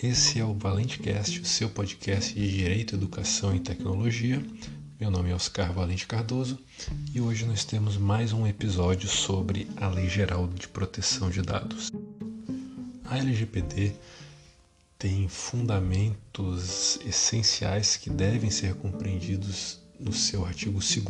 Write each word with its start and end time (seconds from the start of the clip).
Esse 0.00 0.38
é 0.38 0.44
o 0.44 0.54
ValenteCast, 0.54 1.40
o 1.40 1.44
seu 1.44 1.68
podcast 1.68 2.32
de 2.32 2.48
Direito, 2.48 2.94
Educação 2.94 3.52
e 3.56 3.58
Tecnologia. 3.58 4.40
Meu 5.00 5.10
nome 5.10 5.30
é 5.30 5.34
Oscar 5.34 5.72
Valente 5.72 6.06
Cardoso 6.06 6.56
e 7.12 7.20
hoje 7.20 7.44
nós 7.44 7.64
temos 7.64 7.96
mais 7.96 8.32
um 8.32 8.46
episódio 8.46 9.08
sobre 9.08 9.68
a 9.76 9.88
Lei 9.88 10.08
Geral 10.08 10.46
de 10.46 10.68
Proteção 10.68 11.28
de 11.28 11.42
Dados. 11.42 11.90
A 13.06 13.18
LGPD 13.18 13.92
tem 14.96 15.26
fundamentos 15.26 17.00
essenciais 17.04 17.96
que 17.96 18.08
devem 18.08 18.52
ser 18.52 18.74
compreendidos 18.74 19.80
no 19.98 20.12
seu 20.12 20.46
artigo 20.46 20.78
2 20.78 21.02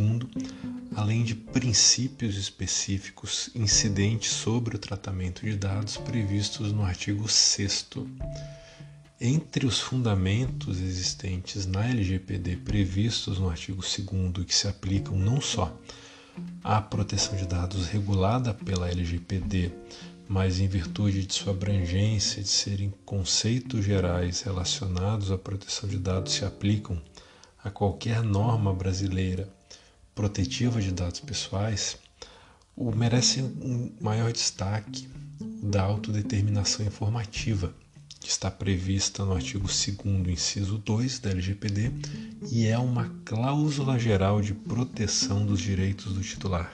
além 0.96 1.25
de 1.25 1.34
princípios 1.34 2.39
específicos 2.39 3.50
incidentes 3.54 4.31
sobre 4.31 4.76
o 4.76 4.79
tratamento 4.79 5.43
de 5.43 5.54
dados 5.59 5.98
previstos 5.98 6.73
no 6.73 6.82
artigo 6.82 7.29
6 7.29 7.86
entre 9.21 9.67
os 9.67 9.81
fundamentos 9.81 10.81
existentes 10.81 11.67
na 11.67 11.89
LGPD 11.89 12.57
previstos 12.59 13.39
no 13.39 13.50
artigo 13.50 13.82
2 13.82 13.99
e 14.39 14.45
que 14.45 14.54
se 14.54 14.68
aplicam 14.68 15.18
não 15.18 15.40
só 15.40 15.76
à 16.63 16.81
proteção 16.81 17.36
de 17.36 17.45
dados 17.45 17.89
regulada 17.89 18.54
pela 18.54 18.89
LGPD, 18.89 19.73
mas 20.29 20.61
em 20.61 20.68
virtude 20.68 21.26
de 21.26 21.35
sua 21.35 21.53
abrangência, 21.53 22.43
de 22.43 22.49
serem 22.49 22.95
conceitos 23.04 23.85
gerais 23.85 24.43
relacionados 24.43 25.32
à 25.32 25.39
proteção 25.39 25.89
de 25.89 25.98
dados, 25.98 26.35
se 26.35 26.45
aplicam 26.45 27.00
a 27.64 27.71
qualquer 27.71 28.23
norma 28.23 28.73
brasileira 28.73 29.48
protetiva 30.14 30.81
de 30.81 30.93
dados 30.93 31.18
pessoais, 31.18 31.98
o 32.77 32.92
merece 32.92 33.42
um 33.42 33.92
maior 34.00 34.31
destaque 34.31 35.09
da 35.62 35.83
autodeterminação 35.83 36.87
informativa, 36.87 37.75
que 38.29 38.33
está 38.33 38.51
prevista 38.51 39.25
no 39.25 39.33
artigo 39.33 39.67
2 39.67 40.29
inciso 40.29 40.77
2 40.77 41.19
da 41.19 41.31
LGPD 41.31 41.91
e 42.53 42.67
é 42.67 42.79
uma 42.79 43.09
cláusula 43.25 43.98
geral 43.98 44.43
de 44.43 44.53
proteção 44.53 45.47
dos 45.47 45.59
direitos 45.59 46.12
do 46.12 46.20
titular. 46.20 46.70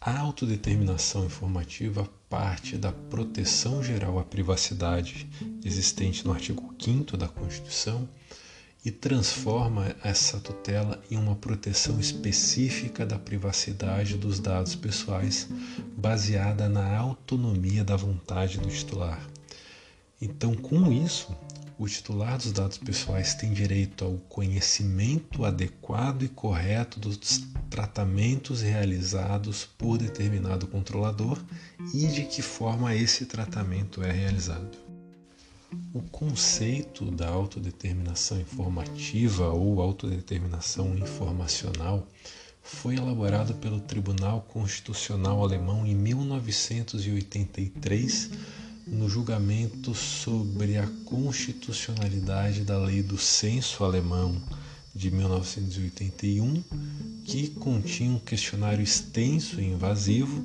A 0.00 0.18
autodeterminação 0.18 1.24
informativa 1.24 2.10
parte 2.28 2.76
da 2.76 2.90
proteção 2.90 3.80
geral 3.80 4.18
à 4.18 4.24
privacidade 4.24 5.28
existente 5.64 6.26
no 6.26 6.32
artigo 6.32 6.74
5 6.80 7.16
da 7.16 7.28
Constituição 7.28 8.08
e 8.84 8.90
transforma 8.90 9.94
essa 10.02 10.40
tutela 10.40 11.00
em 11.08 11.16
uma 11.16 11.36
proteção 11.36 12.00
específica 12.00 13.06
da 13.06 13.20
privacidade 13.20 14.16
dos 14.16 14.40
dados 14.40 14.74
pessoais, 14.74 15.48
baseada 15.96 16.68
na 16.68 16.98
autonomia 16.98 17.84
da 17.84 17.94
vontade 17.94 18.58
do 18.58 18.68
titular. 18.68 19.24
Então, 20.20 20.54
com 20.54 20.92
isso, 20.92 21.34
o 21.76 21.88
titular 21.88 22.38
dos 22.38 22.52
dados 22.52 22.78
pessoais 22.78 23.34
tem 23.34 23.52
direito 23.52 24.04
ao 24.04 24.12
conhecimento 24.28 25.44
adequado 25.44 26.22
e 26.22 26.28
correto 26.28 27.00
dos 27.00 27.42
tratamentos 27.68 28.62
realizados 28.62 29.64
por 29.64 29.98
determinado 29.98 30.68
controlador 30.68 31.36
e 31.92 32.06
de 32.06 32.26
que 32.26 32.42
forma 32.42 32.94
esse 32.94 33.26
tratamento 33.26 34.00
é 34.02 34.12
realizado. 34.12 34.78
O 35.92 36.00
conceito 36.00 37.10
da 37.10 37.28
autodeterminação 37.28 38.40
informativa 38.40 39.48
ou 39.48 39.82
autodeterminação 39.82 40.96
informacional 40.96 42.06
foi 42.62 42.94
elaborado 42.94 43.52
pelo 43.54 43.80
Tribunal 43.80 44.42
Constitucional 44.42 45.42
Alemão 45.42 45.84
em 45.84 45.96
1983 45.96 48.30
no 48.86 49.08
julgamento 49.08 49.94
sobre 49.94 50.76
a 50.76 50.86
constitucionalidade 51.04 52.62
da 52.62 52.78
Lei 52.78 53.02
do 53.02 53.18
Censo 53.18 53.84
Alemão 53.84 54.40
de 54.94 55.10
1981, 55.10 56.62
que 57.24 57.48
continha 57.48 58.12
um 58.12 58.18
questionário 58.18 58.82
extenso 58.82 59.60
e 59.60 59.66
invasivo 59.66 60.44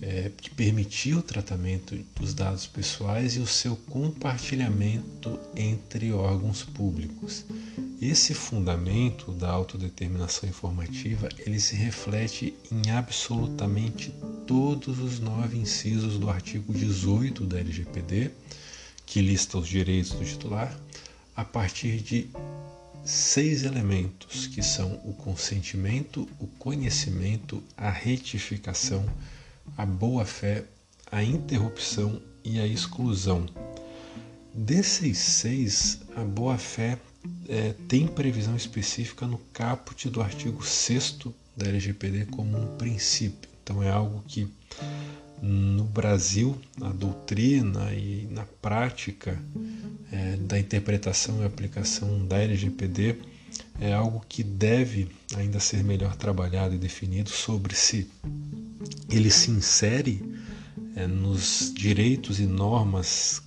é, 0.00 0.30
que 0.36 0.50
permitia 0.50 1.18
o 1.18 1.22
tratamento 1.22 1.96
dos 2.14 2.34
dados 2.34 2.66
pessoais 2.66 3.36
e 3.36 3.40
o 3.40 3.46
seu 3.46 3.76
compartilhamento 3.76 5.38
entre 5.54 6.12
órgãos 6.12 6.62
públicos. 6.62 7.44
Esse 8.00 8.34
fundamento 8.34 9.32
da 9.32 9.50
autodeterminação 9.50 10.48
informativa 10.48 11.28
ele 11.38 11.58
se 11.58 11.74
reflete 11.74 12.54
em 12.70 12.90
absolutamente 12.90 14.14
todos 14.46 15.00
os 15.00 15.18
nove 15.18 15.58
incisos 15.58 16.18
do 16.18 16.30
artigo 16.30 16.72
18 16.72 17.44
da 17.44 17.58
LGPD, 17.58 18.30
que 19.04 19.20
lista 19.20 19.58
os 19.58 19.68
direitos 19.68 20.12
do 20.12 20.24
titular, 20.24 20.78
a 21.34 21.44
partir 21.44 22.00
de 22.00 22.28
seis 23.04 23.64
elementos, 23.64 24.46
que 24.46 24.62
são 24.62 25.00
o 25.04 25.12
consentimento, 25.12 26.28
o 26.38 26.46
conhecimento, 26.46 27.62
a 27.76 27.90
retificação, 27.90 29.04
a 29.76 29.84
boa-fé, 29.84 30.64
a 31.10 31.22
interrupção 31.22 32.20
e 32.44 32.60
a 32.60 32.66
exclusão. 32.66 33.46
Desses 34.54 35.18
seis, 35.18 36.00
a 36.14 36.22
boa-fé 36.22 36.98
é, 37.48 37.74
tem 37.88 38.06
previsão 38.06 38.56
específica 38.56 39.26
no 39.26 39.38
caput 39.52 40.08
do 40.08 40.22
artigo 40.22 40.64
6 40.64 41.18
da 41.56 41.66
LGPD 41.66 42.26
como 42.26 42.56
um 42.56 42.76
princípio. 42.76 43.55
Então 43.66 43.82
é 43.82 43.90
algo 43.90 44.22
que 44.28 44.48
no 45.42 45.82
Brasil, 45.82 46.56
na 46.78 46.90
doutrina 46.90 47.92
e 47.92 48.28
na 48.30 48.44
prática 48.62 49.36
é, 50.12 50.36
da 50.36 50.56
interpretação 50.56 51.42
e 51.42 51.44
aplicação 51.44 52.24
da 52.28 52.38
LGPD, 52.38 53.16
é 53.80 53.92
algo 53.92 54.24
que 54.28 54.44
deve 54.44 55.08
ainda 55.34 55.58
ser 55.58 55.82
melhor 55.82 56.14
trabalhado 56.14 56.76
e 56.76 56.78
definido 56.78 57.28
sobre 57.28 57.74
se 57.74 58.08
ele 59.10 59.32
se 59.32 59.50
insere 59.50 60.22
é, 60.94 61.08
nos 61.08 61.72
direitos 61.74 62.38
e 62.38 62.46
normas 62.46 63.42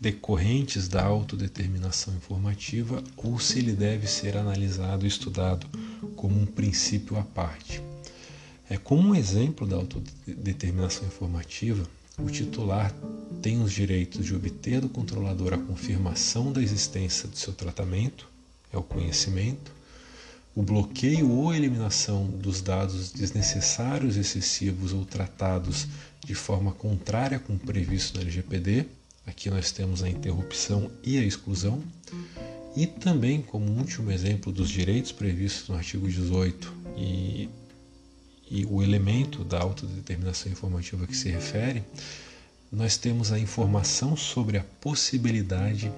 decorrentes 0.00 0.86
da 0.86 1.02
autodeterminação 1.04 2.14
informativa 2.14 3.02
ou 3.16 3.40
se 3.40 3.58
ele 3.58 3.72
deve 3.72 4.06
ser 4.06 4.36
analisado 4.36 5.04
e 5.04 5.08
estudado 5.08 5.66
como 6.14 6.40
um 6.40 6.46
princípio 6.46 7.18
à 7.18 7.22
parte. 7.22 7.82
É 8.68 8.76
como 8.76 9.10
um 9.10 9.14
exemplo 9.14 9.66
da 9.66 9.76
autodeterminação 9.76 11.06
informativa, 11.06 11.86
o 12.18 12.28
titular 12.30 12.92
tem 13.42 13.62
os 13.62 13.72
direitos 13.72 14.24
de 14.24 14.34
obter 14.34 14.80
do 14.80 14.88
controlador 14.88 15.52
a 15.52 15.58
confirmação 15.58 16.50
da 16.52 16.62
existência 16.62 17.28
do 17.28 17.36
seu 17.36 17.52
tratamento, 17.52 18.28
é 18.72 18.76
o 18.78 18.82
conhecimento, 18.82 19.70
o 20.54 20.62
bloqueio 20.62 21.30
ou 21.30 21.54
eliminação 21.54 22.26
dos 22.26 22.62
dados 22.62 23.12
desnecessários, 23.12 24.16
excessivos 24.16 24.94
ou 24.94 25.04
tratados 25.04 25.86
de 26.24 26.34
forma 26.34 26.72
contrária 26.72 27.38
com 27.38 27.52
o 27.52 27.58
previsto 27.58 28.16
no 28.16 28.22
LGPD. 28.22 28.86
Aqui 29.26 29.50
nós 29.50 29.70
temos 29.70 30.02
a 30.02 30.08
interrupção 30.08 30.90
e 31.04 31.18
a 31.18 31.22
exclusão. 31.22 31.82
E 32.74 32.86
também, 32.86 33.42
como 33.42 33.70
último 33.70 34.10
exemplo 34.10 34.50
dos 34.50 34.70
direitos 34.70 35.12
previstos 35.12 35.68
no 35.68 35.76
artigo 35.76 36.08
18 36.08 36.72
e, 36.96 37.50
e 38.50 38.64
o 38.64 38.82
elemento 38.82 39.44
da 39.44 39.60
autodeterminação 39.60 40.50
informativa 40.50 41.06
que 41.06 41.16
se 41.16 41.28
refere, 41.28 41.82
nós 42.70 42.96
temos 42.96 43.32
a 43.32 43.38
informação 43.38 44.16
sobre 44.16 44.58
a 44.58 44.64
possibilidade 44.80 45.92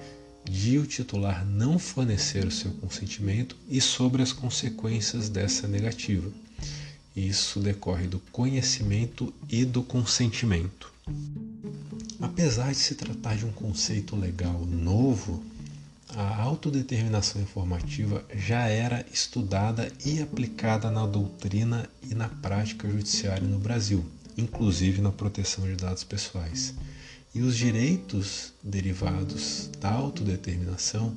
de 0.49 0.77
o 0.77 0.85
titular 0.85 1.45
não 1.45 1.77
fornecer 1.77 2.45
o 2.45 2.51
seu 2.51 2.71
consentimento 2.71 3.55
e 3.69 3.81
sobre 3.81 4.21
as 4.21 4.31
consequências 4.31 5.29
dessa 5.29 5.67
negativa. 5.67 6.31
Isso 7.15 7.59
decorre 7.59 8.07
do 8.07 8.19
conhecimento 8.31 9.33
e 9.49 9.65
do 9.65 9.83
consentimento. 9.83 10.91
Apesar 12.21 12.71
de 12.71 12.77
se 12.77 12.95
tratar 12.95 13.35
de 13.35 13.45
um 13.45 13.51
conceito 13.51 14.15
legal 14.15 14.65
novo, 14.65 15.43
a 16.15 16.41
autodeterminação 16.41 17.41
informativa 17.41 18.23
já 18.35 18.67
era 18.67 19.05
estudada 19.13 19.91
e 20.03 20.21
aplicada 20.21 20.89
na 20.89 21.05
doutrina 21.05 21.89
e 22.03 22.15
na 22.15 22.27
prática 22.27 22.89
judiciária 22.89 23.47
no 23.47 23.59
Brasil, 23.59 24.03
inclusive 24.37 25.01
na 25.01 25.11
proteção 25.11 25.65
de 25.65 25.75
dados 25.75 26.03
pessoais. 26.03 26.73
E 27.33 27.41
os 27.41 27.55
direitos 27.55 28.53
derivados 28.63 29.69
da 29.79 29.91
autodeterminação 29.91 31.15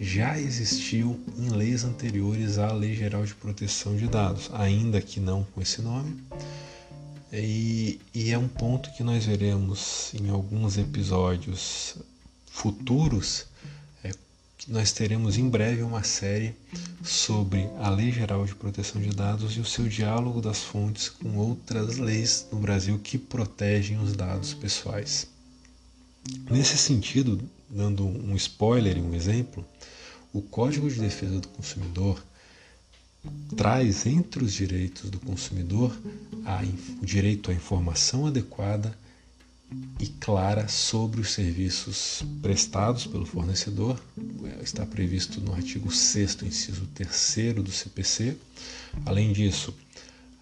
já 0.00 0.38
existiam 0.40 1.16
em 1.38 1.50
leis 1.50 1.84
anteriores 1.84 2.58
à 2.58 2.72
Lei 2.72 2.96
Geral 2.96 3.24
de 3.24 3.34
Proteção 3.36 3.96
de 3.96 4.08
Dados, 4.08 4.50
ainda 4.52 5.00
que 5.00 5.20
não 5.20 5.44
com 5.44 5.62
esse 5.62 5.80
nome. 5.80 6.20
E, 7.32 8.00
e 8.12 8.30
é 8.32 8.38
um 8.38 8.48
ponto 8.48 8.92
que 8.92 9.04
nós 9.04 9.24
veremos 9.24 10.12
em 10.14 10.28
alguns 10.30 10.76
episódios 10.76 11.96
futuros. 12.46 13.46
Nós 14.68 14.92
teremos 14.92 15.36
em 15.36 15.48
breve 15.48 15.82
uma 15.82 16.04
série 16.04 16.54
sobre 17.02 17.68
a 17.80 17.90
Lei 17.90 18.12
Geral 18.12 18.44
de 18.44 18.54
Proteção 18.54 19.00
de 19.02 19.10
Dados 19.10 19.56
e 19.56 19.60
o 19.60 19.64
seu 19.64 19.88
diálogo 19.88 20.40
das 20.40 20.62
fontes 20.62 21.08
com 21.08 21.36
outras 21.36 21.98
leis 21.98 22.46
no 22.52 22.60
Brasil 22.60 22.96
que 22.98 23.18
protegem 23.18 23.98
os 23.98 24.12
dados 24.12 24.54
pessoais. 24.54 25.26
Nesse 26.48 26.78
sentido, 26.78 27.42
dando 27.68 28.06
um 28.06 28.36
spoiler 28.36 28.96
e 28.96 29.00
um 29.00 29.14
exemplo, 29.14 29.66
o 30.32 30.40
Código 30.40 30.88
de 30.88 31.00
Defesa 31.00 31.40
do 31.40 31.48
Consumidor 31.48 32.22
traz 33.56 34.06
entre 34.06 34.44
os 34.44 34.52
direitos 34.52 35.10
do 35.10 35.18
consumidor 35.18 35.92
a, 36.44 36.62
o 37.00 37.04
direito 37.04 37.50
à 37.50 37.54
informação 37.54 38.26
adequada 38.26 38.96
e 39.98 40.06
clara 40.06 40.68
sobre 40.68 41.20
os 41.20 41.32
serviços 41.32 42.24
prestados 42.40 43.06
pelo 43.06 43.24
fornecedor. 43.24 44.00
Está 44.62 44.84
previsto 44.84 45.40
no 45.40 45.52
artigo 45.52 45.90
6, 45.90 46.42
inciso 46.42 46.86
3 46.94 47.54
do 47.54 47.70
CPC. 47.70 48.36
Além 49.06 49.32
disso, 49.32 49.74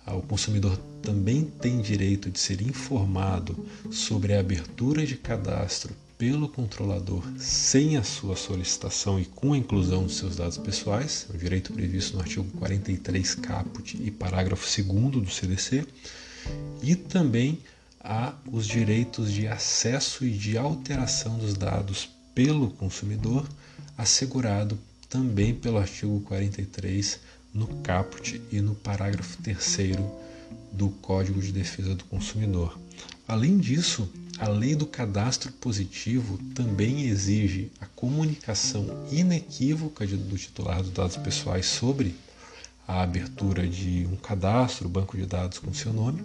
o 0.06 0.23
consumidor 0.23 0.77
também 1.03 1.44
tem 1.44 1.81
direito 1.81 2.31
de 2.31 2.38
ser 2.38 2.61
informado 2.62 3.67
sobre 3.91 4.35
a 4.35 4.41
abertura 4.41 5.06
de 5.06 5.17
cadastro 5.17 5.94
pelo 6.21 6.50
controlador 6.50 7.23
sem 7.38 7.97
a 7.97 8.03
sua 8.03 8.37
solicitação 8.37 9.19
e 9.19 9.25
com 9.25 9.55
a 9.55 9.56
inclusão 9.56 10.05
de 10.05 10.12
seus 10.12 10.37
dados 10.37 10.59
pessoais, 10.59 11.27
é 11.31 11.35
o 11.35 11.38
direito 11.38 11.73
previsto 11.73 12.15
no 12.15 12.21
artigo 12.21 12.44
43 12.59 13.35
caput 13.37 13.97
e 13.99 14.11
parágrafo 14.11 14.67
2 14.82 15.25
do 15.25 15.31
CDC, 15.31 15.87
e 16.82 16.94
também 16.94 17.59
há 18.02 18.35
os 18.50 18.67
direitos 18.67 19.32
de 19.32 19.47
acesso 19.47 20.25
e 20.25 20.31
de 20.31 20.56
alteração 20.56 21.38
dos 21.38 21.55
dados 21.55 22.08
pelo 22.35 22.70
consumidor, 22.70 23.47
assegurado 23.97 24.79
também 25.08 25.55
pelo 25.55 25.79
artigo 25.79 26.20
43 26.20 27.20
no 27.52 27.67
caput 27.82 28.41
e 28.50 28.61
no 28.61 28.75
parágrafo 28.75 29.37
3 29.43 29.79
do 30.73 30.88
Código 30.88 31.41
de 31.41 31.52
Defesa 31.52 31.94
do 31.94 32.05
Consumidor. 32.05 32.79
Além 33.26 33.58
disso, 33.58 34.11
a 34.38 34.49
lei 34.49 34.75
do 34.75 34.87
cadastro 34.87 35.53
positivo 35.53 36.38
também 36.55 37.03
exige 37.03 37.70
a 37.81 37.87
comunicação 37.87 39.06
inequívoca 39.11 40.06
do 40.06 40.38
titular 40.38 40.82
dos 40.82 40.93
dados 40.93 41.17
pessoais 41.17 41.67
sobre 41.67 42.14
a 42.88 43.03
abertura 43.03 43.69
de 43.69 44.08
um 44.11 44.17
cadastro, 44.17 44.88
banco 44.88 45.17
de 45.17 45.26
dados 45.26 45.58
com 45.58 45.73
seu 45.75 45.93
nome, 45.93 46.25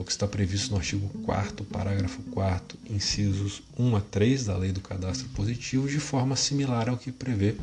o 0.00 0.04
que 0.04 0.12
está 0.12 0.26
previsto 0.26 0.70
no 0.70 0.78
artigo 0.78 1.10
4 1.24 1.62
parágrafo 1.66 2.22
4 2.30 2.78
incisos 2.88 3.62
1 3.78 3.96
a 3.96 4.00
3 4.00 4.46
da 4.46 4.56
Lei 4.56 4.72
do 4.72 4.80
Cadastro 4.80 5.28
Positivo, 5.28 5.86
de 5.86 6.00
forma 6.00 6.36
similar 6.36 6.88
ao 6.88 6.96
que 6.96 7.12
prevê 7.12 7.54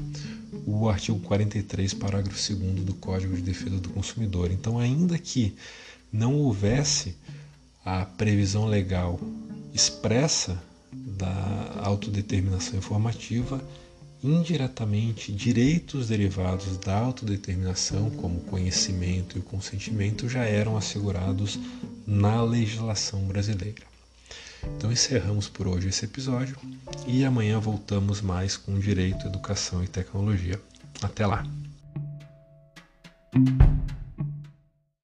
o 0.63 0.88
artigo 0.88 1.19
43, 1.22 1.95
parágrafo 1.95 2.54
2 2.54 2.86
do 2.86 2.94
Código 2.94 3.36
de 3.36 3.42
Defesa 3.42 3.80
do 3.80 3.89
Consumidor. 3.89 4.51
Então, 4.51 4.78
ainda 4.78 5.18
que 5.18 5.56
não 6.13 6.36
houvesse 6.36 7.16
a 7.84 8.06
previsão 8.06 8.68
legal 8.68 9.19
expressa 9.74 10.62
da 10.94 11.81
autodeterminação 11.81 12.78
informativa, 12.78 13.60
indiretamente 14.24 15.31
direitos 15.31 16.07
derivados 16.07 16.78
da 16.78 16.98
autodeterminação, 16.98 18.10
como 18.10 18.42
conhecimento 18.42 19.38
e 19.38 19.40
o 19.40 19.44
consentimento, 19.44 20.28
já 20.28 20.44
eram 20.44 20.75
assegurados 20.75 21.60
na 22.07 22.42
legislação 22.42 23.27
brasileira. 23.27 23.83
Então 24.77 24.92
encerramos 24.92 25.50
por 25.50 25.68
hoje 25.68 25.89
esse 25.89 26.06
episódio 26.06 26.57
e 27.06 27.25
amanhã 27.25 27.59
voltamos 27.59 28.21
mais 28.21 28.56
com 28.56 28.80
direito, 28.80 29.27
educação 29.27 29.83
e 29.83 29.88
tecnologia. 29.88 30.59
Até 31.01 31.27
lá! 31.27 31.44